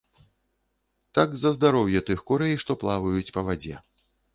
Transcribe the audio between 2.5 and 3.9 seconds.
што плаваюць па вадзе.